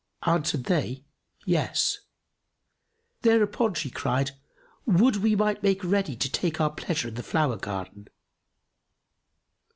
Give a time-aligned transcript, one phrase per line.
[0.25, 1.03] Answered they,
[1.45, 1.99] "Yes."
[3.21, 4.31] Thereupon she cried,
[4.87, 8.07] "Would we might make ready to take our pleasure in the flower garden!"